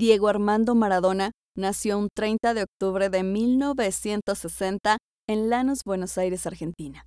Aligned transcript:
Diego 0.00 0.28
Armando 0.28 0.74
Maradona 0.74 1.32
nació 1.54 1.98
un 1.98 2.08
30 2.16 2.54
de 2.54 2.62
octubre 2.62 3.10
de 3.10 3.22
1960 3.22 4.96
en 5.28 5.50
Lanús, 5.50 5.80
Buenos 5.84 6.16
Aires, 6.16 6.46
Argentina. 6.46 7.04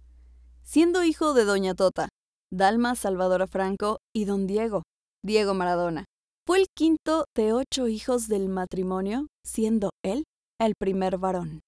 Siendo 0.61 1.03
hijo 1.03 1.33
de 1.33 1.43
Doña 1.43 1.73
Tota, 1.73 2.09
Dalma 2.51 2.93
Salvadora 2.93 3.47
Franco 3.47 3.97
y 4.13 4.25
Don 4.25 4.45
Diego, 4.45 4.83
Diego 5.23 5.55
Maradona. 5.55 6.05
Fue 6.45 6.59
el 6.59 6.67
quinto 6.75 7.25
de 7.35 7.51
ocho 7.53 7.87
hijos 7.87 8.27
del 8.27 8.47
matrimonio, 8.47 9.25
siendo 9.43 9.89
él 10.03 10.25
el 10.59 10.75
primer 10.77 11.17
varón. 11.17 11.61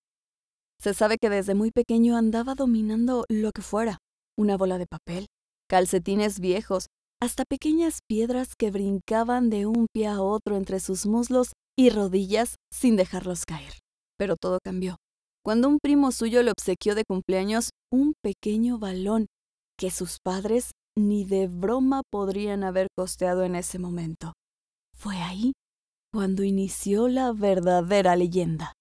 Se 0.80 0.94
sabe 0.94 1.18
que 1.20 1.32
desde 1.32 1.55
muy 1.55 1.71
pequeño 1.71 2.18
andaba 2.18 2.54
dominando 2.54 3.26
lo 3.30 3.50
que 3.52 3.64
fuera, 3.64 3.98
una 4.38 4.57
bola 4.57 4.78
de 4.78 4.86
papel, 4.86 5.26
calcetines 5.68 6.39
viejos, 6.39 6.86
hasta 7.21 7.43
pequeñas 7.45 8.00
piedras 8.07 8.50
que 8.57 8.71
brincaban 8.71 9.50
de 9.50 9.65
un 9.65 9.88
pie 9.91 10.07
a 10.07 10.21
otro 10.21 10.57
entre 10.57 10.79
sus 10.79 11.05
muslos 11.05 11.54
y 11.77 11.89
rodillas 11.89 12.55
sin 12.71 12.96
dejarlos 12.96 13.46
caer. 13.46 13.73
Pero 14.18 14.36
todo 14.36 14.60
cambió. 14.64 14.97
Cuando 15.43 15.68
un 15.68 15.79
primo 15.79 16.11
suyo 16.11 16.42
le 16.43 16.51
obsequió 16.51 16.96
de 16.96 17.04
cumpleaños 17.07 17.70
un 17.92 18.14
pequeño 18.23 18.79
balón 18.79 19.28
que 19.78 19.92
sus 19.92 20.18
padres 20.23 20.71
ni 20.97 21.25
de 21.25 21.47
broma 21.47 22.01
podrían 22.09 22.64
haber 22.64 22.87
costeado 22.96 23.43
en 23.43 23.56
ese 23.56 23.78
momento. 23.78 24.34
Fue 24.95 25.18
ahí 25.18 25.54
cuando 26.14 26.43
inició 26.43 27.09
la 27.09 27.34
verdadera 27.34 28.15
leyenda. 28.15 28.73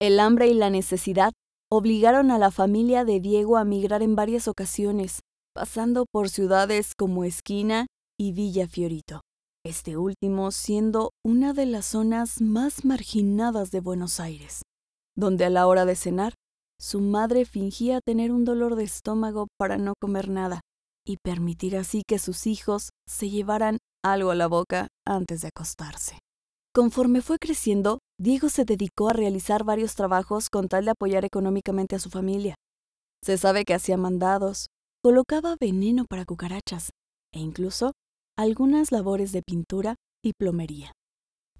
El 0.00 0.20
hambre 0.20 0.46
y 0.46 0.54
la 0.54 0.70
necesidad 0.70 1.32
obligaron 1.70 2.30
a 2.30 2.38
la 2.38 2.50
familia 2.50 3.04
de 3.04 3.18
Diego 3.18 3.56
a 3.56 3.64
migrar 3.64 4.02
en 4.02 4.14
varias 4.14 4.46
ocasiones, 4.46 5.20
pasando 5.56 6.04
por 6.04 6.28
ciudades 6.28 6.92
como 6.94 7.24
Esquina 7.24 7.86
y 8.20 8.32
Villa 8.32 8.68
Fiorito 8.68 9.22
este 9.64 9.96
último 9.96 10.52
siendo 10.52 11.10
una 11.24 11.52
de 11.52 11.66
las 11.66 11.86
zonas 11.86 12.40
más 12.40 12.84
marginadas 12.84 13.72
de 13.72 13.80
Buenos 13.80 14.20
Aires, 14.20 14.62
donde 15.16 15.44
a 15.44 15.50
la 15.50 15.66
hora 15.66 15.84
de 15.84 15.96
cenar, 15.96 16.34
su 16.78 17.00
madre 17.00 17.44
fingía 17.44 18.00
tener 18.00 18.30
un 18.30 18.44
dolor 18.44 18.76
de 18.76 18.84
estómago 18.84 19.48
para 19.58 19.76
no 19.76 19.94
comer 20.00 20.28
nada 20.28 20.60
y 21.04 21.16
permitir 21.16 21.76
así 21.76 22.02
que 22.06 22.20
sus 22.20 22.46
hijos 22.46 22.90
se 23.08 23.28
llevaran 23.28 23.78
algo 24.04 24.30
a 24.30 24.36
la 24.36 24.46
boca 24.46 24.86
antes 25.04 25.40
de 25.40 25.48
acostarse. 25.48 26.20
Conforme 26.72 27.20
fue 27.20 27.38
creciendo, 27.38 27.98
Diego 28.20 28.50
se 28.50 28.64
dedicó 28.64 29.08
a 29.08 29.14
realizar 29.14 29.64
varios 29.64 29.96
trabajos 29.96 30.48
con 30.48 30.68
tal 30.68 30.84
de 30.84 30.90
apoyar 30.92 31.24
económicamente 31.24 31.96
a 31.96 31.98
su 31.98 32.10
familia. 32.10 32.54
Se 33.24 33.36
sabe 33.36 33.64
que 33.64 33.74
hacía 33.74 33.96
mandados, 33.96 34.66
colocaba 35.06 35.54
veneno 35.60 36.04
para 36.04 36.24
cucarachas 36.24 36.90
e 37.32 37.38
incluso 37.38 37.92
algunas 38.36 38.90
labores 38.90 39.30
de 39.30 39.40
pintura 39.40 39.94
y 40.20 40.32
plomería. 40.36 40.90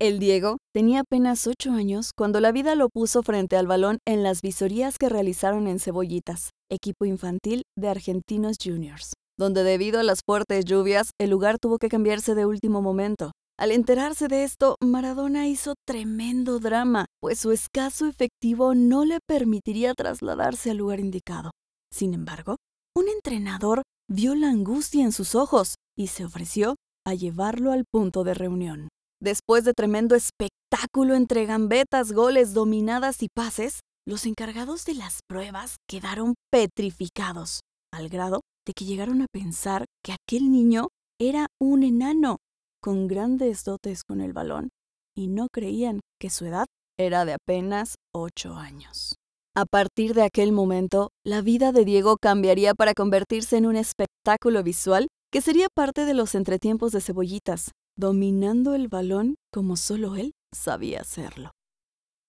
El 0.01 0.19
Diego 0.19 0.57
tenía 0.75 1.03
apenas 1.03 1.47
ocho 1.47 1.71
años 1.71 2.11
cuando 2.13 2.41
la 2.41 2.51
vida 2.51 2.75
lo 2.75 2.89
puso 2.89 3.23
frente 3.23 3.57
al 3.57 3.69
balón 3.69 3.99
en 4.05 4.25
las 4.25 4.43
visorías 4.43 4.99
que 4.99 5.09
realizaron 5.09 5.69
en 5.69 5.79
Cebollitas, 5.79 6.51
equipo 6.69 7.05
infantil 7.05 7.63
de 7.79 7.89
Argentinos 7.89 8.57
Juniors, 8.61 9.13
donde 9.39 9.63
debido 9.63 10.01
a 10.01 10.03
las 10.03 10.23
fuertes 10.27 10.65
lluvias 10.65 11.11
el 11.21 11.31
lugar 11.31 11.59
tuvo 11.61 11.79
que 11.79 11.89
cambiarse 11.89 12.35
de 12.35 12.47
último 12.47 12.83
momento. 12.83 13.31
Al 13.61 13.71
enterarse 13.71 14.27
de 14.27 14.43
esto, 14.43 14.75
Maradona 14.83 15.47
hizo 15.47 15.75
tremendo 15.87 16.59
drama, 16.59 17.07
pues 17.21 17.39
su 17.39 17.53
escaso 17.53 18.09
efectivo 18.09 18.75
no 18.75 19.05
le 19.05 19.21
permitiría 19.25 19.95
trasladarse 19.95 20.73
al 20.73 20.79
lugar 20.79 20.99
indicado. 20.99 21.53
Sin 21.93 22.13
embargo, 22.13 22.57
un 22.97 23.11
entrenador 23.11 23.83
vio 24.11 24.35
la 24.35 24.49
angustia 24.49 25.05
en 25.05 25.13
sus 25.13 25.35
ojos 25.35 25.75
y 25.99 26.07
se 26.07 26.25
ofreció 26.25 26.77
a 27.07 27.13
llevarlo 27.13 27.71
al 27.71 27.85
punto 27.85 28.25
de 28.25 28.33
reunión. 28.33 28.89
Después 29.23 29.65
de 29.65 29.75
tremendo 29.75 30.15
espectáculo 30.15 31.15
entre 31.15 31.45
gambetas, 31.45 32.13
goles, 32.13 32.55
dominadas 32.55 33.23
y 33.23 33.29
pases, 33.29 33.81
los 34.07 34.25
encargados 34.25 34.87
de 34.87 34.95
las 34.95 35.21
pruebas 35.29 35.77
quedaron 35.87 36.37
petrificados, 36.51 37.61
al 37.93 38.09
grado 38.09 38.41
de 38.67 38.73
que 38.73 38.87
llegaron 38.87 39.21
a 39.21 39.27
pensar 39.31 39.85
que 40.03 40.13
aquel 40.13 40.51
niño 40.51 40.89
era 41.21 41.49
un 41.61 41.83
enano, 41.83 42.39
con 42.83 43.09
grandes 43.09 43.63
dotes 43.65 44.05
con 44.05 44.23
el 44.23 44.33
balón, 44.33 44.71
y 45.15 45.29
no 45.29 45.49
creían 45.53 46.01
que 46.19 46.31
su 46.31 46.47
edad 46.47 46.67
era 46.99 47.27
de 47.27 47.35
apenas 47.35 47.97
ocho 48.15 48.55
años. 48.55 49.17
A 49.59 49.65
partir 49.65 50.13
de 50.13 50.21
aquel 50.21 50.53
momento, 50.53 51.13
la 51.25 51.41
vida 51.41 51.73
de 51.73 51.87
Diego 51.87 52.19
cambiaría 52.21 52.75
para 52.75 52.93
convertirse 52.93 53.57
en 53.57 53.65
un 53.65 53.75
espectáculo 53.75 54.63
visual 54.63 55.09
que 55.33 55.41
sería 55.41 55.69
parte 55.75 56.05
de 56.05 56.13
los 56.13 56.35
entretiempos 56.35 56.93
de 56.93 57.01
cebollitas, 57.01 57.73
dominando 57.97 58.75
el 58.75 58.89
balón 58.89 59.37
como 59.51 59.77
solo 59.77 60.15
él 60.15 60.33
sabía 60.55 61.01
hacerlo. 61.01 61.53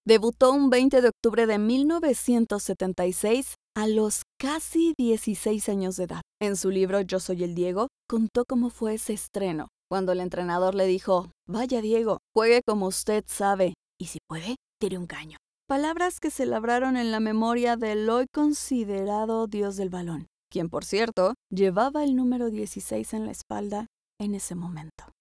Debutó 0.05 0.53
un 0.53 0.69
20 0.69 1.01
de 1.01 1.09
octubre 1.09 1.47
de 1.47 1.57
1976 1.57 3.55
a 3.75 3.87
los 3.87 4.21
casi 4.39 4.93
16 4.97 5.67
años 5.67 5.97
de 5.97 6.05
edad. 6.05 6.21
En 6.41 6.55
su 6.55 6.69
libro 6.69 7.01
Yo 7.01 7.19
soy 7.19 7.43
el 7.43 7.55
Diego, 7.55 7.89
contó 8.07 8.45
cómo 8.47 8.69
fue 8.69 8.93
ese 8.93 9.11
estreno, 9.11 9.67
cuando 9.91 10.13
el 10.13 10.21
entrenador 10.21 10.75
le 10.75 10.85
dijo, 10.85 11.29
Vaya 11.45 11.81
Diego, 11.81 12.19
juegue 12.33 12.61
como 12.65 12.87
usted 12.87 13.25
sabe, 13.27 13.73
y 13.99 14.05
si 14.05 14.19
puede, 14.29 14.55
tire 14.79 14.97
un 14.97 15.07
caño. 15.07 15.39
Palabras 15.67 16.19
que 16.19 16.31
se 16.31 16.45
labraron 16.45 16.97
en 16.97 17.11
la 17.11 17.19
memoria 17.19 17.75
del 17.75 18.09
hoy 18.09 18.25
considerado 18.33 19.47
dios 19.47 19.75
del 19.75 19.89
balón 19.89 20.27
quien 20.49 20.69
por 20.69 20.85
cierto 20.85 21.35
llevaba 21.49 22.03
el 22.03 22.15
número 22.15 22.49
16 22.49 23.13
en 23.13 23.25
la 23.25 23.31
espalda 23.31 23.87
en 24.19 24.35
ese 24.35 24.55
momento. 24.55 25.11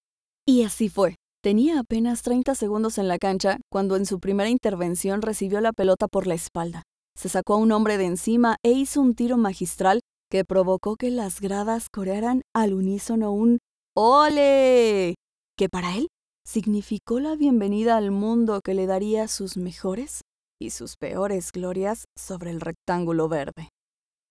Y 0.45 0.63
así 0.63 0.89
fue. 0.89 1.15
Tenía 1.43 1.79
apenas 1.79 2.23
30 2.23 2.55
segundos 2.55 2.97
en 2.97 3.07
la 3.07 3.17
cancha 3.17 3.59
cuando 3.71 3.95
en 3.95 4.05
su 4.05 4.19
primera 4.19 4.49
intervención 4.49 5.21
recibió 5.21 5.61
la 5.61 5.71
pelota 5.71 6.07
por 6.07 6.27
la 6.27 6.33
espalda. 6.33 6.83
Se 7.15 7.29
sacó 7.29 7.53
a 7.53 7.57
un 7.57 7.71
hombre 7.71 7.97
de 7.97 8.05
encima 8.05 8.57
e 8.63 8.71
hizo 8.71 9.01
un 9.01 9.15
tiro 9.15 9.37
magistral 9.37 10.01
que 10.29 10.45
provocó 10.45 10.95
que 10.95 11.11
las 11.11 11.39
gradas 11.39 11.87
corearan 11.89 12.41
al 12.53 12.73
unísono 12.73 13.31
un 13.31 13.59
¡Ole! 13.95 15.15
que 15.57 15.69
para 15.69 15.95
él 15.95 16.07
significó 16.45 17.19
la 17.19 17.35
bienvenida 17.35 17.97
al 17.97 18.11
mundo 18.11 18.61
que 18.63 18.73
le 18.73 18.85
daría 18.85 19.27
sus 19.27 19.57
mejores 19.57 20.21
y 20.59 20.71
sus 20.71 20.97
peores 20.97 21.51
glorias 21.51 22.05
sobre 22.17 22.51
el 22.51 22.61
rectángulo 22.61 23.27
verde. 23.27 23.69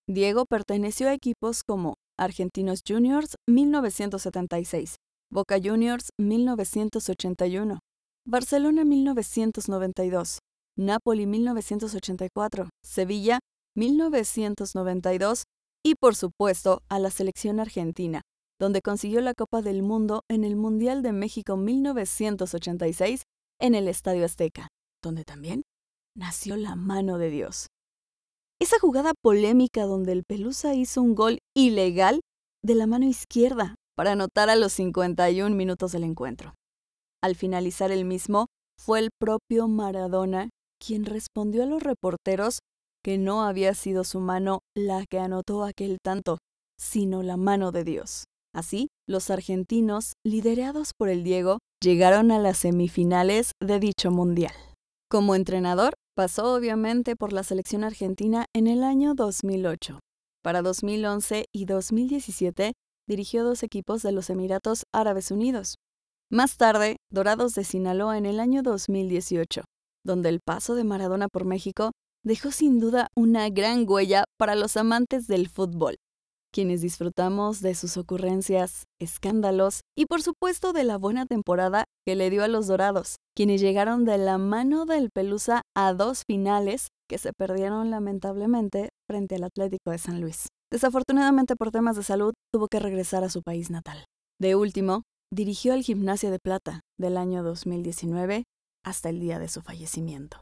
Diego 0.09 0.45
perteneció 0.45 1.09
a 1.09 1.13
equipos 1.13 1.63
como 1.63 1.95
Argentinos 2.17 2.81
Juniors 2.87 3.35
1976, 3.47 4.95
Boca 5.31 5.57
Juniors 5.61 6.09
1981, 6.17 7.79
Barcelona 8.25 8.85
1992, 8.85 10.39
Napoli 10.77 11.25
1984, 11.25 12.69
Sevilla 12.83 13.39
1992 13.75 15.43
y 15.83 15.95
por 15.95 16.15
supuesto 16.15 16.81
a 16.89 16.99
la 16.99 17.11
selección 17.11 17.59
argentina, 17.59 18.21
donde 18.59 18.81
consiguió 18.81 19.21
la 19.21 19.33
Copa 19.33 19.61
del 19.61 19.83
Mundo 19.83 20.23
en 20.29 20.43
el 20.43 20.55
Mundial 20.55 21.03
de 21.03 21.11
México 21.11 21.57
1986 21.57 23.23
en 23.59 23.75
el 23.75 23.87
Estadio 23.87 24.25
Azteca, 24.25 24.67
donde 25.03 25.23
también 25.23 25.63
nació 26.17 26.57
la 26.57 26.75
mano 26.75 27.17
de 27.17 27.29
Dios. 27.29 27.67
Esa 28.59 28.79
jugada 28.79 29.13
polémica 29.21 29.83
donde 29.85 30.11
el 30.11 30.23
Pelusa 30.23 30.73
hizo 30.73 31.01
un 31.01 31.13
gol 31.13 31.39
ilegal 31.55 32.21
de 32.63 32.75
la 32.75 32.87
mano 32.87 33.05
izquierda 33.05 33.75
para 33.95 34.13
anotar 34.13 34.49
a 34.49 34.55
los 34.55 34.73
51 34.73 35.55
minutos 35.55 35.91
del 35.91 36.03
encuentro. 36.03 36.55
Al 37.23 37.35
finalizar 37.35 37.91
el 37.91 38.03
mismo, 38.03 38.47
fue 38.79 38.99
el 38.99 39.09
propio 39.19 39.67
Maradona 39.67 40.49
quien 40.83 41.05
respondió 41.05 41.63
a 41.63 41.65
los 41.65 41.81
reporteros 41.81 42.59
que 43.03 43.17
no 43.17 43.43
había 43.43 43.73
sido 43.73 44.03
su 44.03 44.19
mano 44.19 44.59
la 44.75 45.05
que 45.09 45.19
anotó 45.19 45.63
aquel 45.63 45.97
tanto, 46.03 46.37
sino 46.79 47.23
la 47.23 47.37
mano 47.37 47.71
de 47.71 47.83
Dios. 47.83 48.25
Así, 48.53 48.87
los 49.07 49.29
argentinos, 49.29 50.13
liderados 50.25 50.91
por 50.97 51.09
el 51.09 51.23
Diego, 51.23 51.59
llegaron 51.81 52.31
a 52.31 52.39
las 52.39 52.57
semifinales 52.57 53.51
de 53.61 53.79
dicho 53.79 54.11
mundial. 54.11 54.53
Como 55.09 55.35
entrenador, 55.35 55.93
Pasó 56.17 56.55
obviamente 56.55 57.15
por 57.15 57.31
la 57.31 57.43
selección 57.43 57.83
argentina 57.83 58.47
en 58.51 58.65
el 58.65 58.83
año 58.83 59.13
2008. 59.13 59.99
Para 60.41 60.63
2011 60.63 61.45
y 61.53 61.65
2017 61.65 62.73
dirigió 63.07 63.43
dos 63.43 63.61
equipos 63.61 64.01
de 64.01 64.11
los 64.13 64.31
Emiratos 64.31 64.85
Árabes 64.91 65.29
Unidos. 65.29 65.75
Más 66.31 66.57
tarde, 66.57 66.95
Dorados 67.11 67.53
de 67.53 67.63
Sinaloa 67.63 68.17
en 68.17 68.25
el 68.25 68.39
año 68.39 68.63
2018, 68.63 69.61
donde 70.03 70.29
el 70.29 70.39
paso 70.43 70.73
de 70.73 70.85
Maradona 70.85 71.27
por 71.27 71.45
México 71.45 71.91
dejó 72.23 72.49
sin 72.49 72.79
duda 72.79 73.09
una 73.15 73.47
gran 73.49 73.87
huella 73.87 74.23
para 74.39 74.55
los 74.55 74.75
amantes 74.75 75.27
del 75.27 75.47
fútbol 75.47 75.97
quienes 76.57 76.81
disfrutamos 76.81 77.61
de 77.61 77.75
sus 77.75 77.97
ocurrencias, 77.97 78.85
escándalos 78.99 79.81
y 79.97 80.05
por 80.05 80.21
supuesto 80.21 80.73
de 80.73 80.83
la 80.83 80.97
buena 80.97 81.25
temporada 81.25 81.85
que 82.05 82.15
le 82.15 82.29
dio 82.29 82.43
a 82.43 82.47
los 82.47 82.67
Dorados, 82.67 83.15
quienes 83.35 83.59
llegaron 83.59 84.05
de 84.05 84.19
la 84.19 84.37
mano 84.37 84.85
del 84.85 85.09
Pelusa 85.09 85.63
a 85.75 85.93
dos 85.93 86.23
finales 86.29 86.89
que 87.09 87.17
se 87.17 87.33
perdieron 87.33 87.89
lamentablemente 87.89 88.89
frente 89.09 89.35
al 89.35 89.43
Atlético 89.45 89.89
de 89.89 89.97
San 89.97 90.21
Luis. 90.21 90.49
Desafortunadamente 90.71 91.55
por 91.55 91.71
temas 91.71 91.95
de 91.95 92.03
salud 92.03 92.33
tuvo 92.53 92.67
que 92.67 92.79
regresar 92.79 93.23
a 93.23 93.29
su 93.29 93.41
país 93.41 93.71
natal. 93.71 94.05
De 94.39 94.55
último, 94.55 95.01
dirigió 95.33 95.73
al 95.73 95.81
Gimnasia 95.81 96.29
de 96.29 96.39
Plata 96.39 96.81
del 96.99 97.17
año 97.17 97.41
2019 97.41 98.43
hasta 98.85 99.09
el 99.09 99.19
día 99.19 99.39
de 99.39 99.49
su 99.49 99.61
fallecimiento. 99.61 100.37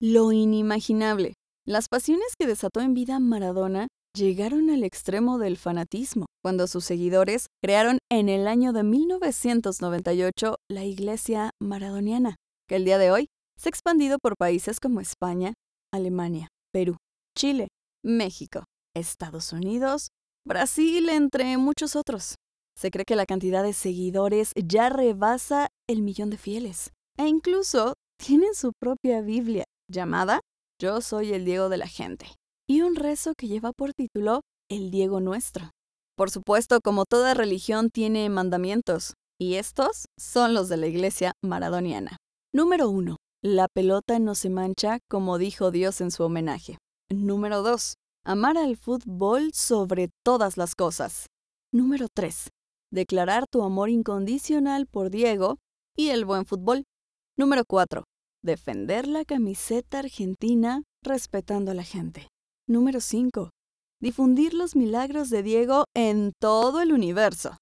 Lo 0.00 0.30
inimaginable. 0.30 1.34
Las 1.66 1.88
pasiones 1.88 2.34
que 2.38 2.46
desató 2.46 2.80
en 2.80 2.94
vida 2.94 3.18
Maradona 3.18 3.88
llegaron 4.14 4.70
al 4.70 4.84
extremo 4.84 5.38
del 5.38 5.56
fanatismo, 5.56 6.26
cuando 6.42 6.66
sus 6.66 6.84
seguidores 6.84 7.46
crearon 7.62 7.98
en 8.10 8.28
el 8.28 8.48
año 8.48 8.72
de 8.72 8.82
1998 8.82 10.56
la 10.70 10.84
Iglesia 10.84 11.50
Maradoniana, 11.60 12.36
que 12.68 12.76
el 12.76 12.84
día 12.84 12.98
de 12.98 13.10
hoy 13.10 13.28
se 13.58 13.68
ha 13.68 13.70
expandido 13.70 14.18
por 14.18 14.36
países 14.36 14.80
como 14.80 15.00
España, 15.00 15.54
Alemania, 15.92 16.48
Perú, 16.72 16.96
Chile, 17.36 17.68
México, 18.04 18.64
Estados 18.94 19.52
Unidos, 19.52 20.08
Brasil, 20.46 21.08
entre 21.08 21.56
muchos 21.56 21.96
otros. 21.96 22.36
Se 22.76 22.90
cree 22.90 23.04
que 23.04 23.16
la 23.16 23.26
cantidad 23.26 23.62
de 23.62 23.72
seguidores 23.72 24.52
ya 24.54 24.88
rebasa 24.88 25.68
el 25.88 26.02
millón 26.02 26.30
de 26.30 26.38
fieles, 26.38 26.90
e 27.18 27.26
incluso 27.26 27.94
tienen 28.18 28.54
su 28.54 28.72
propia 28.80 29.20
Biblia, 29.20 29.64
llamada 29.90 30.40
Yo 30.80 31.00
soy 31.00 31.32
el 31.32 31.44
Diego 31.44 31.68
de 31.68 31.76
la 31.76 31.88
gente 31.88 32.26
y 32.68 32.82
un 32.82 32.96
rezo 32.96 33.32
que 33.34 33.48
lleva 33.48 33.72
por 33.72 33.94
título 33.94 34.42
El 34.68 34.90
Diego 34.90 35.20
Nuestro. 35.20 35.70
Por 36.16 36.30
supuesto, 36.30 36.80
como 36.82 37.06
toda 37.06 37.32
religión 37.32 37.88
tiene 37.90 38.28
mandamientos, 38.28 39.14
y 39.40 39.54
estos 39.54 40.06
son 40.18 40.52
los 40.52 40.68
de 40.68 40.76
la 40.76 40.86
Iglesia 40.86 41.32
maradoniana. 41.42 42.18
Número 42.52 42.90
1. 42.90 43.16
La 43.42 43.68
pelota 43.68 44.18
no 44.18 44.34
se 44.34 44.50
mancha 44.50 44.98
como 45.08 45.38
dijo 45.38 45.70
Dios 45.70 46.00
en 46.02 46.10
su 46.10 46.24
homenaje. 46.24 46.76
Número 47.08 47.62
2. 47.62 47.94
Amar 48.26 48.58
al 48.58 48.76
fútbol 48.76 49.52
sobre 49.54 50.10
todas 50.22 50.58
las 50.58 50.74
cosas. 50.74 51.26
Número 51.72 52.08
3. 52.12 52.48
Declarar 52.92 53.44
tu 53.50 53.62
amor 53.62 53.88
incondicional 53.88 54.86
por 54.86 55.08
Diego 55.08 55.56
y 55.96 56.10
el 56.10 56.26
buen 56.26 56.44
fútbol. 56.44 56.84
Número 57.38 57.62
4. 57.66 58.04
Defender 58.42 59.06
la 59.06 59.24
camiseta 59.24 60.00
argentina 60.00 60.82
respetando 61.02 61.70
a 61.70 61.74
la 61.74 61.84
gente. 61.84 62.28
Número 62.70 63.00
5. 63.00 63.48
Difundir 63.98 64.52
los 64.52 64.76
milagros 64.76 65.30
de 65.30 65.42
Diego 65.42 65.86
en 65.96 66.32
todo 66.38 66.82
el 66.82 66.92
universo. 66.92 67.56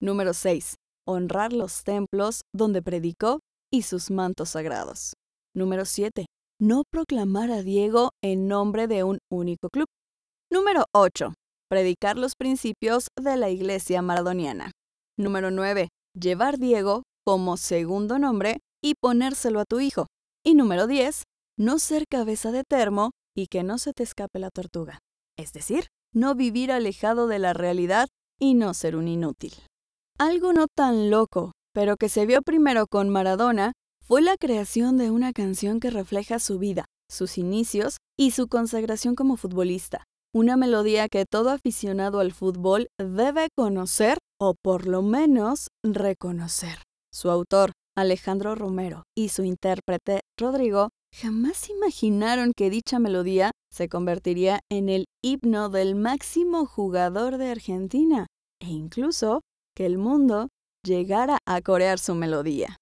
Número 0.00 0.34
6. 0.34 0.76
Honrar 1.04 1.52
los 1.52 1.82
templos 1.82 2.42
donde 2.54 2.80
predicó 2.80 3.40
y 3.72 3.82
sus 3.82 4.12
mantos 4.12 4.50
sagrados. 4.50 5.14
Número 5.52 5.84
7. 5.84 6.26
No 6.60 6.84
proclamar 6.88 7.50
a 7.50 7.62
Diego 7.62 8.10
en 8.22 8.46
nombre 8.46 8.86
de 8.86 9.02
un 9.02 9.18
único 9.32 9.68
club. 9.68 9.86
Número 10.48 10.84
8. 10.94 11.34
Predicar 11.68 12.16
los 12.16 12.36
principios 12.36 13.08
de 13.20 13.36
la 13.36 13.50
Iglesia 13.50 14.00
maradoniana. 14.00 14.70
Número 15.18 15.50
9. 15.50 15.88
Llevar 16.16 16.58
Diego 16.58 17.02
como 17.26 17.56
segundo 17.56 18.20
nombre 18.20 18.60
y 18.80 18.94
ponérselo 18.94 19.58
a 19.58 19.64
tu 19.64 19.80
hijo. 19.80 20.06
Y 20.44 20.54
número 20.54 20.86
10. 20.86 21.24
No 21.58 21.80
ser 21.80 22.04
cabeza 22.08 22.52
de 22.52 22.62
termo 22.62 23.10
y 23.34 23.46
que 23.46 23.62
no 23.62 23.78
se 23.78 23.92
te 23.92 24.02
escape 24.02 24.38
la 24.38 24.50
tortuga. 24.50 24.98
Es 25.36 25.52
decir, 25.52 25.86
no 26.12 26.34
vivir 26.34 26.72
alejado 26.72 27.26
de 27.26 27.38
la 27.38 27.52
realidad 27.52 28.08
y 28.38 28.54
no 28.54 28.74
ser 28.74 28.96
un 28.96 29.08
inútil. 29.08 29.52
Algo 30.18 30.52
no 30.52 30.66
tan 30.68 31.10
loco, 31.10 31.52
pero 31.72 31.96
que 31.96 32.08
se 32.08 32.26
vio 32.26 32.42
primero 32.42 32.86
con 32.86 33.08
Maradona, 33.08 33.72
fue 34.04 34.20
la 34.20 34.36
creación 34.36 34.98
de 34.98 35.10
una 35.10 35.32
canción 35.32 35.80
que 35.80 35.90
refleja 35.90 36.38
su 36.38 36.58
vida, 36.58 36.84
sus 37.10 37.38
inicios 37.38 37.98
y 38.18 38.32
su 38.32 38.48
consagración 38.48 39.14
como 39.14 39.36
futbolista. 39.36 40.04
Una 40.34 40.56
melodía 40.56 41.08
que 41.08 41.24
todo 41.24 41.50
aficionado 41.50 42.20
al 42.20 42.32
fútbol 42.32 42.88
debe 42.98 43.48
conocer 43.54 44.18
o 44.40 44.54
por 44.54 44.86
lo 44.86 45.02
menos 45.02 45.68
reconocer. 45.82 46.82
Su 47.12 47.30
autor, 47.30 47.72
Alejandro 47.96 48.54
Romero, 48.54 49.04
y 49.14 49.28
su 49.28 49.44
intérprete, 49.44 50.20
Rodrigo, 50.38 50.88
jamás 51.14 51.68
imaginaron 51.70 52.52
que 52.54 52.70
dicha 52.70 52.98
melodía 52.98 53.52
se 53.70 53.88
convertiría 53.88 54.60
en 54.70 54.88
el 54.88 55.04
himno 55.22 55.68
del 55.68 55.94
máximo 55.94 56.66
jugador 56.66 57.38
de 57.38 57.50
Argentina 57.50 58.26
e 58.60 58.66
incluso 58.66 59.40
que 59.76 59.86
el 59.86 59.98
mundo 59.98 60.48
llegara 60.84 61.38
a 61.46 61.60
corear 61.60 61.98
su 61.98 62.14
melodía. 62.14 62.76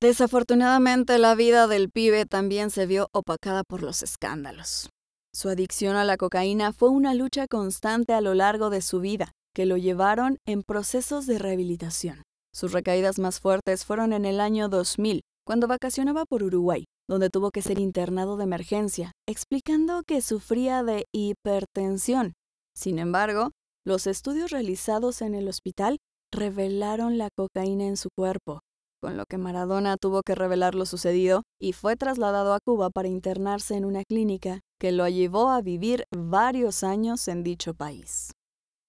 Desafortunadamente 0.00 1.18
la 1.18 1.34
vida 1.34 1.66
del 1.66 1.90
pibe 1.90 2.26
también 2.26 2.70
se 2.70 2.86
vio 2.86 3.08
opacada 3.12 3.62
por 3.64 3.82
los 3.82 4.02
escándalos. 4.02 4.90
Su 5.34 5.48
adicción 5.48 5.96
a 5.96 6.04
la 6.04 6.16
cocaína 6.16 6.72
fue 6.72 6.90
una 6.90 7.14
lucha 7.14 7.46
constante 7.46 8.12
a 8.12 8.20
lo 8.20 8.34
largo 8.34 8.68
de 8.68 8.82
su 8.82 9.00
vida, 9.00 9.32
que 9.54 9.66
lo 9.66 9.76
llevaron 9.76 10.38
en 10.46 10.62
procesos 10.62 11.26
de 11.26 11.38
rehabilitación. 11.38 12.22
Sus 12.54 12.72
recaídas 12.72 13.18
más 13.18 13.40
fuertes 13.40 13.84
fueron 13.84 14.12
en 14.12 14.26
el 14.26 14.40
año 14.40 14.68
2000, 14.68 15.22
cuando 15.46 15.66
vacacionaba 15.66 16.24
por 16.24 16.42
Uruguay, 16.42 16.84
donde 17.08 17.30
tuvo 17.30 17.50
que 17.50 17.62
ser 17.62 17.78
internado 17.78 18.36
de 18.36 18.44
emergencia, 18.44 19.12
explicando 19.26 20.02
que 20.02 20.20
sufría 20.20 20.82
de 20.82 21.06
hipertensión. 21.12 22.34
Sin 22.74 22.98
embargo, 22.98 23.52
los 23.84 24.06
estudios 24.06 24.50
realizados 24.50 25.22
en 25.22 25.34
el 25.34 25.48
hospital 25.48 25.98
revelaron 26.32 27.18
la 27.18 27.28
cocaína 27.36 27.84
en 27.86 27.96
su 27.96 28.08
cuerpo, 28.16 28.60
con 29.00 29.16
lo 29.16 29.24
que 29.26 29.38
Maradona 29.38 29.96
tuvo 29.96 30.22
que 30.22 30.34
revelar 30.34 30.74
lo 30.74 30.86
sucedido 30.86 31.42
y 31.60 31.72
fue 31.72 31.96
trasladado 31.96 32.54
a 32.54 32.60
Cuba 32.60 32.90
para 32.90 33.08
internarse 33.08 33.76
en 33.76 33.84
una 33.84 34.02
clínica 34.04 34.60
que 34.80 34.92
lo 34.92 35.08
llevó 35.08 35.50
a 35.50 35.62
vivir 35.62 36.04
varios 36.10 36.82
años 36.82 37.28
en 37.28 37.42
dicho 37.42 37.74
país. 37.74 38.32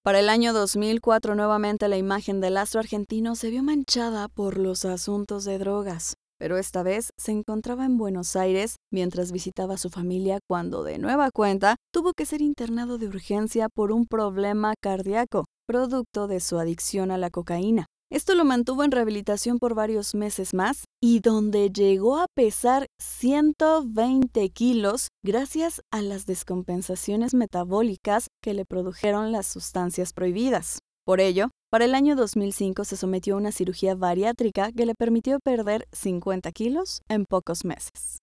Para 0.02 0.20
el 0.20 0.28
año 0.28 0.52
2004 0.52 1.34
nuevamente 1.34 1.86
la 1.86 1.98
imagen 1.98 2.40
del 2.40 2.56
astro 2.56 2.80
argentino 2.80 3.36
se 3.36 3.50
vio 3.50 3.62
manchada 3.62 4.28
por 4.28 4.58
los 4.58 4.84
asuntos 4.84 5.44
de 5.44 5.58
drogas, 5.58 6.14
pero 6.38 6.56
esta 6.56 6.82
vez 6.82 7.10
se 7.18 7.32
encontraba 7.32 7.84
en 7.84 7.98
Buenos 7.98 8.36
Aires 8.36 8.76
mientras 8.92 9.32
visitaba 9.32 9.74
a 9.74 9.78
su 9.78 9.90
familia 9.90 10.38
cuando 10.48 10.84
de 10.84 10.98
nueva 10.98 11.30
cuenta 11.30 11.76
tuvo 11.92 12.12
que 12.12 12.26
ser 12.26 12.40
internado 12.40 12.98
de 12.98 13.08
urgencia 13.08 13.68
por 13.68 13.92
un 13.92 14.06
problema 14.06 14.74
cardíaco, 14.80 15.46
producto 15.66 16.28
de 16.28 16.40
su 16.40 16.58
adicción 16.58 17.10
a 17.10 17.18
la 17.18 17.30
cocaína. 17.30 17.86
Esto 18.10 18.34
lo 18.34 18.46
mantuvo 18.46 18.84
en 18.84 18.90
rehabilitación 18.90 19.58
por 19.58 19.74
varios 19.74 20.14
meses 20.14 20.54
más 20.54 20.84
y 20.98 21.20
donde 21.20 21.70
llegó 21.70 22.16
a 22.18 22.26
pesar 22.34 22.86
120 22.98 24.48
kilos 24.48 25.08
gracias 25.22 25.82
a 25.90 26.00
las 26.00 26.24
descompensaciones 26.24 27.34
metabólicas 27.34 28.28
que 28.42 28.54
le 28.54 28.64
produjeron 28.64 29.30
las 29.30 29.46
sustancias 29.46 30.14
prohibidas. 30.14 30.78
Por 31.08 31.22
ello, 31.22 31.48
para 31.70 31.86
el 31.86 31.94
año 31.94 32.16
2005 32.16 32.84
se 32.84 32.98
sometió 32.98 33.32
a 33.32 33.38
una 33.38 33.50
cirugía 33.50 33.94
bariátrica 33.94 34.72
que 34.72 34.84
le 34.84 34.94
permitió 34.94 35.40
perder 35.40 35.88
50 35.90 36.52
kilos 36.52 37.00
en 37.08 37.24
pocos 37.24 37.64
meses. 37.64 38.18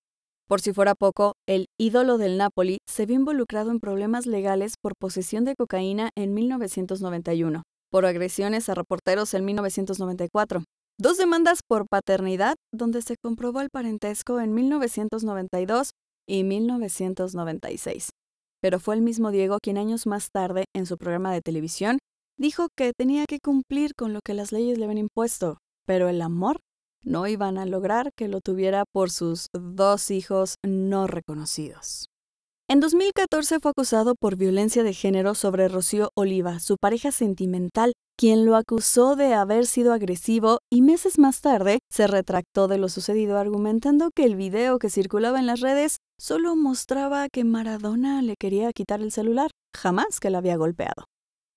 Por 0.48 0.62
si 0.62 0.72
fuera 0.72 0.94
poco, 0.94 1.34
el 1.48 1.66
ídolo 1.80 2.20
del 2.20 2.38
Napoli 2.38 2.78
se 2.88 3.08
vio 3.08 3.16
involucrado 3.16 3.72
en 3.72 3.80
problemas 3.80 4.28
legales 4.28 4.76
por 4.80 4.94
posesión 5.00 5.46
de 5.46 5.56
cocaína 5.56 6.12
en 6.16 6.36
1991, 6.36 7.64
por 7.90 8.06
agresiones 8.06 8.70
a 8.70 8.76
reporteros 8.76 9.34
en 9.34 9.46
1994, 9.46 10.64
dos 11.00 11.18
demandas 11.18 11.62
por 11.68 11.88
paternidad 11.90 12.54
donde 12.72 13.02
se 13.02 13.16
comprobó 13.20 13.62
el 13.62 13.72
parentesco 13.72 14.40
en 14.40 14.54
1992 14.54 15.90
y 16.30 16.44
1996. 16.44 18.12
Pero 18.62 18.80
fue 18.80 18.94
el 18.94 19.02
mismo 19.02 19.32
Diego 19.32 19.58
quien 19.60 19.80
años 19.80 20.06
más 20.06 20.30
tarde, 20.30 20.66
en 20.76 20.86
su 20.86 21.00
programa 21.00 21.34
de 21.34 21.42
televisión, 21.42 21.98
Dijo 22.38 22.68
que 22.76 22.92
tenía 22.92 23.26
que 23.28 23.40
cumplir 23.40 23.96
con 23.96 24.12
lo 24.12 24.20
que 24.22 24.34
las 24.34 24.52
leyes 24.52 24.78
le 24.78 24.84
habían 24.84 24.98
impuesto, 24.98 25.60
pero 25.86 26.10
el 26.10 26.22
amor 26.22 26.60
no 27.02 27.28
iban 27.28 27.58
a 27.58 27.66
lograr 27.66 28.12
que 28.18 28.28
lo 28.28 28.42
tuviera 28.42 28.84
por 28.92 29.10
sus 29.10 29.48
dos 29.54 30.12
hijos 30.12 30.56
no 30.62 31.08
reconocidos. 31.08 32.10
En 32.68 32.82
2014 32.82 33.60
fue 33.62 33.72
acusado 33.72 34.16
por 34.20 34.36
violencia 34.36 34.84
de 34.84 34.94
género 34.94 35.34
sobre 35.34 35.70
Rocío 35.70 36.10
Oliva, 36.14 36.60
su 36.60 36.76
pareja 36.78 37.12
sentimental, 37.12 37.94
quien 38.18 38.46
lo 38.46 38.58
acusó 38.58 39.16
de 39.16 39.34
haber 39.34 39.66
sido 39.66 39.94
agresivo 39.94 40.60
y 40.70 40.82
meses 40.82 41.18
más 41.20 41.40
tarde 41.40 41.80
se 41.90 42.08
retractó 42.08 42.68
de 42.68 42.80
lo 42.80 42.90
sucedido 42.90 43.38
argumentando 43.38 44.10
que 44.14 44.26
el 44.26 44.36
video 44.36 44.80
que 44.80 44.90
circulaba 44.90 45.40
en 45.40 45.46
las 45.46 45.62
redes 45.62 45.98
solo 46.20 46.56
mostraba 46.56 47.30
que 47.30 47.46
Maradona 47.46 48.22
le 48.22 48.36
quería 48.36 48.74
quitar 48.74 49.00
el 49.00 49.12
celular, 49.12 49.52
jamás 49.74 50.20
que 50.20 50.32
la 50.32 50.40
había 50.40 50.58
golpeado. 50.58 51.06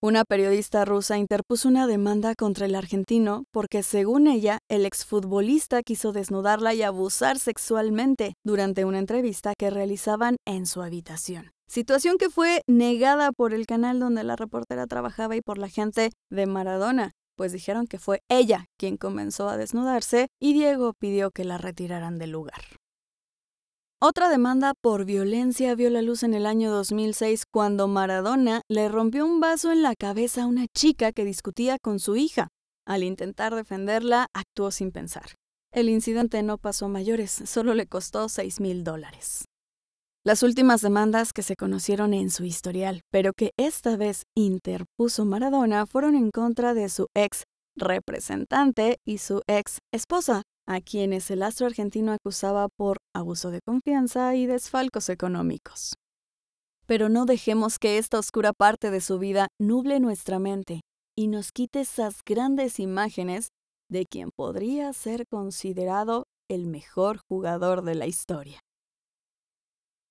Una 0.01 0.25
periodista 0.25 0.85
rusa 0.85 1.19
interpuso 1.19 1.69
una 1.69 1.89
demanda 1.89 2.37
contra 2.37 2.67
el 2.67 2.77
argentino 2.77 3.47
porque, 3.51 3.83
según 3.83 4.29
ella, 4.29 4.61
el 4.69 4.87
exfutbolista 4.87 5.83
quiso 5.83 6.13
desnudarla 6.13 6.73
y 6.73 6.83
abusar 6.83 7.41
sexualmente 7.41 8.35
durante 8.45 8.85
una 8.85 9.01
entrevista 9.01 9.55
que 9.59 9.71
realizaban 9.71 10.37
en 10.47 10.67
su 10.67 10.83
habitación. 10.83 11.51
Situación 11.69 12.17
que 12.17 12.31
fue 12.31 12.63
negada 12.69 13.33
por 13.33 13.53
el 13.53 13.67
canal 13.67 13.99
donde 13.99 14.23
la 14.23 14.37
reportera 14.37 14.87
trabajaba 14.87 15.35
y 15.35 15.41
por 15.41 15.59
la 15.59 15.69
gente 15.69 16.13
de 16.31 16.47
Maradona, 16.47 17.11
pues 17.37 17.51
dijeron 17.51 17.89
que 17.89 17.99
fue 17.99 18.21
ella 18.29 18.67
quien 18.79 18.99
comenzó 18.99 19.49
a 19.49 19.57
desnudarse 19.57 20.29
y 20.41 20.53
Diego 20.53 20.93
pidió 20.93 21.33
que 21.33 21.43
la 21.43 21.59
retiraran 21.59 22.19
del 22.19 22.31
lugar. 22.31 22.63
Otra 24.01 24.29
demanda 24.29 24.75
por 24.81 25.05
violencia 25.05 25.75
vio 25.75 25.91
la 25.91 26.03
luz 26.03 26.23
en 26.23 26.33
el 26.33 26.47
año 26.47 26.71
2006 26.71 27.47
cuando 27.51 27.89
Maradona 27.89 28.63
le 28.69 28.89
rompió 28.89 29.27
un 29.27 29.41
vaso 29.41 29.73
en 29.73 29.83
la 29.83 29.97
cabeza 29.97 30.45
a 30.45 30.47
una 30.47 30.67
chica 30.69 31.11
que 31.11 31.25
discutía 31.25 31.79
con 31.83 31.99
su 31.99 32.15
hija. 32.15 32.47
Al 32.87 33.03
intentar 33.03 33.57
defenderla, 33.57 34.29
actuó 34.33 34.71
sin 34.71 34.93
pensar. 34.93 35.35
El 35.73 35.89
incidente 35.89 36.45
no 36.45 36.59
pasó 36.59 36.85
a 36.85 36.89
mayores, 36.89 37.43
solo 37.47 37.75
le 37.75 37.89
costó 37.89 38.29
6 38.29 38.61
mil 38.61 38.85
dólares. 38.85 39.47
Las 40.25 40.45
últimas 40.45 40.81
demandas 40.81 41.33
que 41.33 41.43
se 41.43 41.57
conocieron 41.57 42.15
en 42.15 42.31
su 42.31 42.45
historial, 42.45 43.01
pero 43.11 43.33
que 43.33 43.51
esta 43.59 43.97
vez 43.97 44.23
interpuso 44.37 45.25
Maradona, 45.25 45.87
fueron 45.87 46.15
en 46.15 46.31
contra 46.31 46.73
de 46.73 46.89
su 46.89 47.09
ex 47.17 47.43
representante 47.75 48.99
y 49.05 49.19
su 49.19 49.43
ex 49.49 49.79
esposa, 49.93 50.43
a 50.69 50.83
quienes 50.83 51.31
el 51.31 51.43
astro 51.43 51.67
argentino 51.67 52.13
acusaba 52.13 52.69
por 52.69 52.99
abuso 53.15 53.51
de 53.51 53.61
confianza 53.63 54.35
y 54.35 54.45
desfalcos 54.45 55.09
económicos. 55.09 55.95
Pero 56.87 57.09
no 57.09 57.25
dejemos 57.25 57.79
que 57.79 57.97
esta 57.97 58.19
oscura 58.19 58.53
parte 58.53 58.91
de 58.91 59.01
su 59.01 59.19
vida 59.19 59.49
nuble 59.59 59.99
nuestra 59.99 60.39
mente 60.39 60.83
y 61.17 61.29
nos 61.29 61.53
quite 61.53 61.81
esas 61.81 62.23
grandes 62.25 62.81
imágenes 62.81 63.49
de 63.91 64.05
quien 64.05 64.31
podría 64.37 64.93
ser 64.93 65.25
considerado 65.31 66.25
el 66.51 66.67
mejor 66.67 67.19
jugador 67.29 67.83
de 67.83 67.95
la 67.95 68.07
historia. 68.07 68.61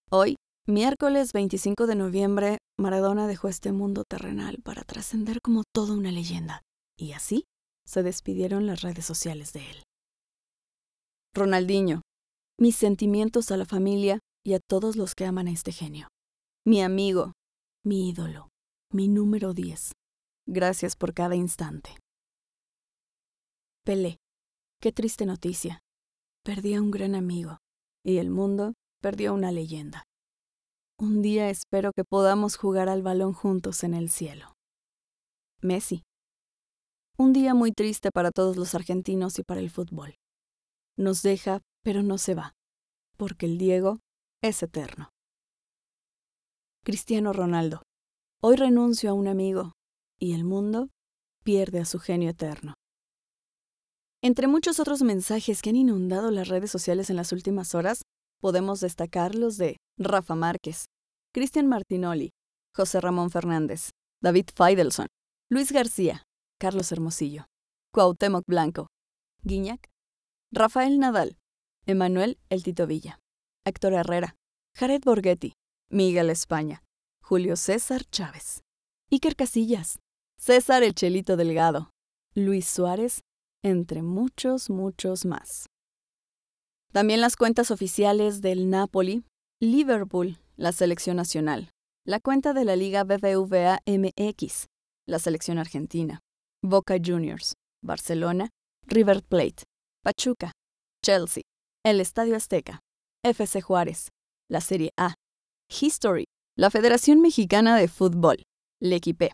Hoy, 0.10 0.38
miércoles 0.68 1.34
25 1.34 1.86
de 1.86 1.96
noviembre, 1.96 2.58
Maradona 2.80 3.28
dejó 3.28 3.48
este 3.48 3.72
mundo 3.72 4.04
terrenal 4.10 4.58
para 4.64 4.84
trascender 4.84 5.40
como 5.42 5.64
toda 5.72 5.94
una 5.94 6.12
leyenda, 6.12 6.62
y 6.98 7.12
así 7.12 7.46
se 7.86 8.02
despidieron 8.02 8.66
las 8.66 8.82
redes 8.82 9.06
sociales 9.06 9.54
de 9.54 9.70
él. 9.70 9.87
Ronaldinho, 11.38 12.02
mis 12.60 12.76
sentimientos 12.76 13.52
a 13.52 13.58
la 13.58 13.66
familia 13.66 14.20
y 14.44 14.56
a 14.56 14.60
todos 14.60 14.96
los 14.96 15.14
que 15.14 15.24
aman 15.26 15.48
a 15.48 15.52
este 15.52 15.72
genio. 15.72 16.08
Mi 16.66 16.82
amigo, 16.82 17.34
mi 17.86 18.10
ídolo, 18.10 18.50
mi 18.92 19.08
número 19.08 19.54
10. 19.54 19.92
Gracias 20.48 20.96
por 20.96 21.14
cada 21.14 21.36
instante. 21.36 21.92
Pelé, 23.86 24.18
qué 24.82 24.92
triste 24.92 25.28
noticia. 25.28 25.80
Perdí 26.44 26.74
a 26.74 26.82
un 26.82 26.90
gran 26.90 27.14
amigo 27.14 27.60
y 28.04 28.18
el 28.18 28.32
mundo 28.32 28.74
perdió 29.00 29.36
una 29.36 29.52
leyenda. 29.52 30.06
Un 31.00 31.22
día 31.22 31.52
espero 31.52 31.92
que 31.96 32.04
podamos 32.04 32.56
jugar 32.56 32.90
al 32.90 33.04
balón 33.04 33.34
juntos 33.34 33.84
en 33.84 33.94
el 33.94 34.10
cielo. 34.10 34.56
Messi. 35.62 36.04
Un 37.16 37.32
día 37.32 37.54
muy 37.54 37.72
triste 37.74 38.10
para 38.12 38.32
todos 38.32 38.58
los 38.58 38.74
argentinos 38.74 39.38
y 39.38 39.44
para 39.44 39.62
el 39.62 39.70
fútbol 39.70 40.16
nos 40.98 41.22
deja, 41.22 41.62
pero 41.84 42.04
no 42.04 42.18
se 42.18 42.36
va, 42.36 42.56
porque 43.16 43.46
el 43.46 43.58
Diego 43.58 44.00
es 44.42 44.62
eterno. 44.64 45.10
Cristiano 46.84 47.34
Ronaldo. 47.34 47.84
Hoy 48.42 48.56
renuncio 48.56 49.10
a 49.10 49.14
un 49.14 49.28
amigo 49.28 49.74
y 50.20 50.34
el 50.34 50.44
mundo 50.44 50.90
pierde 51.44 51.80
a 51.80 51.86
su 51.86 52.00
genio 52.00 52.30
eterno. 52.30 52.74
Entre 54.22 54.48
muchos 54.48 54.80
otros 54.80 55.04
mensajes 55.04 55.62
que 55.62 55.70
han 55.70 55.76
inundado 55.76 56.32
las 56.32 56.48
redes 56.48 56.72
sociales 56.72 57.10
en 57.10 57.16
las 57.16 57.32
últimas 57.32 57.76
horas, 57.76 58.04
podemos 58.42 58.80
destacar 58.80 59.36
los 59.36 59.58
de 59.58 59.78
Rafa 59.98 60.36
Márquez, 60.36 60.86
Cristian 61.34 61.68
Martinoli, 61.68 62.32
José 62.76 63.00
Ramón 63.00 63.30
Fernández, 63.30 63.92
David 64.22 64.46
Feidelson, 64.56 65.08
Luis 65.50 65.72
García, 65.72 66.24
Carlos 66.60 66.92
Hermosillo, 66.92 67.46
Cuauhtémoc 67.94 68.44
Blanco, 68.48 68.88
Guiñac 69.44 69.88
Rafael 70.52 70.98
Nadal, 70.98 71.38
Emanuel 71.86 72.40
El 72.50 72.64
Tito 72.64 72.88
Villa, 72.88 73.20
Héctor 73.66 73.94
Herrera, 73.94 74.38
Jared 74.78 75.02
Borghetti, 75.04 75.54
Miguel 75.90 76.30
España, 76.30 76.84
Julio 77.22 77.58
César 77.58 78.06
Chávez, 78.06 78.64
Iker 79.12 79.36
Casillas, 79.36 80.00
César 80.40 80.84
El 80.84 80.96
Chelito 80.96 81.36
Delgado, 81.36 81.92
Luis 82.34 82.66
Suárez, 82.66 83.24
entre 83.62 84.02
muchos, 84.02 84.70
muchos 84.70 85.26
más. 85.26 85.68
También 86.94 87.20
las 87.20 87.36
cuentas 87.36 87.70
oficiales 87.70 88.42
del 88.42 88.70
Napoli, 88.70 89.26
Liverpool, 89.60 90.38
la 90.56 90.72
selección 90.72 91.18
nacional, 91.18 91.72
la 92.06 92.22
cuenta 92.22 92.54
de 92.54 92.64
la 92.64 92.78
Liga 92.78 93.04
BBVA 93.04 93.80
MX, 93.86 94.68
la 95.06 95.20
selección 95.20 95.58
argentina, 95.58 96.22
Boca 96.64 96.96
Juniors, 97.04 97.56
Barcelona, 97.84 98.50
River 98.86 99.24
Plate, 99.24 99.64
Pachuca, 100.08 100.54
Chelsea, 101.04 101.44
el 101.86 102.00
Estadio 102.00 102.38
Azteca, 102.38 102.80
FC 103.26 103.62
Juárez, 103.62 104.08
la 104.50 104.62
Serie 104.62 104.92
A, 104.98 105.16
History, 105.70 106.24
la 106.58 106.70
Federación 106.70 107.20
Mexicana 107.20 107.76
de 107.76 107.90
Fútbol, 107.90 108.38
L'Equipe, 108.82 109.34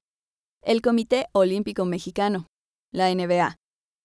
el 0.63 0.81
Comité 0.81 1.27
Olímpico 1.31 1.85
Mexicano, 1.85 2.47
la 2.91 3.13
NBA, 3.13 3.55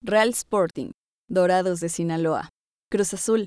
Real 0.04 0.28
Sporting, 0.28 0.90
Dorados 1.26 1.80
de 1.80 1.88
Sinaloa, 1.88 2.50
Cruz 2.90 3.14
Azul, 3.14 3.46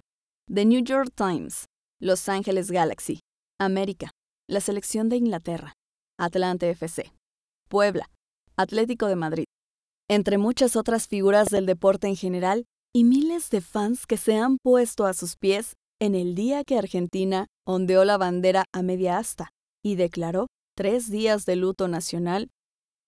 The 0.51 0.65
New 0.65 0.83
York 0.83 1.11
Times, 1.13 1.65
Los 2.01 2.27
Ángeles 2.27 2.71
Galaxy, 2.71 3.19
América, 3.59 4.09
la 4.49 4.61
Selección 4.61 5.09
de 5.09 5.17
Inglaterra, 5.17 5.73
Atlante 6.19 6.71
FC, 6.71 7.13
Puebla, 7.69 8.09
Atlético 8.57 9.05
de 9.05 9.15
Madrid, 9.15 9.45
entre 10.09 10.39
muchas 10.39 10.75
otras 10.75 11.07
figuras 11.07 11.49
del 11.49 11.67
deporte 11.67 12.07
en 12.07 12.15
general 12.15 12.65
y 12.93 13.03
miles 13.03 13.49
de 13.49 13.61
fans 13.61 14.05
que 14.05 14.17
se 14.17 14.37
han 14.37 14.57
puesto 14.57 15.05
a 15.05 15.13
sus 15.13 15.35
pies 15.35 15.73
en 15.99 16.15
el 16.15 16.35
día 16.35 16.63
que 16.63 16.77
Argentina 16.77 17.47
ondeó 17.65 18.05
la 18.05 18.17
bandera 18.17 18.65
a 18.73 18.81
media 18.81 19.17
asta 19.17 19.51
y 19.83 19.95
declaró 19.95 20.47
tres 20.75 21.09
días 21.09 21.45
de 21.45 21.55
luto 21.55 21.87
nacional 21.87 22.49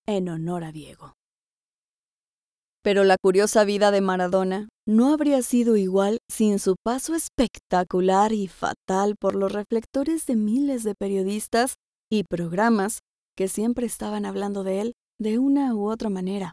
en 0.06 0.30
honor 0.30 0.64
a 0.64 0.72
Diego. 0.72 1.14
Pero 2.84 3.04
la 3.06 3.16
curiosa 3.18 3.64
vida 3.64 3.92
de 3.92 4.02
Maradona 4.02 4.68
no 4.86 5.14
habría 5.14 5.42
sido 5.42 5.78
igual 5.78 6.20
sin 6.30 6.60
su 6.60 6.76
paso 6.84 7.16
espectacular 7.16 8.34
y 8.34 8.48
fatal 8.48 9.16
por 9.18 9.36
los 9.36 9.52
reflectores 9.52 10.26
de 10.26 10.36
miles 10.36 10.84
de 10.84 10.94
periodistas 10.94 11.76
y 12.12 12.26
programas 12.26 13.00
que 13.38 13.48
siempre 13.48 13.86
estaban 13.86 14.26
hablando 14.26 14.64
de 14.64 14.82
él 14.82 14.94
de 15.20 15.40
una 15.40 15.74
u 15.74 15.90
otra 15.90 16.10
manera. 16.10 16.52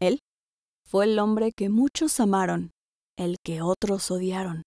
Él 0.00 0.20
fue 0.90 1.04
el 1.04 1.20
hombre 1.20 1.52
que 1.52 1.68
muchos 1.68 2.18
amaron, 2.18 2.72
el 3.16 3.36
que 3.44 3.62
otros 3.62 4.10
odiaron 4.10 4.64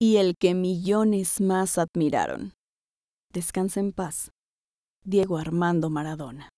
y 0.00 0.16
el 0.16 0.34
que 0.36 0.54
millones 0.54 1.40
más 1.40 1.78
admiraron. 1.78 2.54
Descansa 3.32 3.78
en 3.78 3.92
paz, 3.92 4.32
Diego 5.04 5.38
Armando 5.38 5.88
Maradona. 5.88 6.51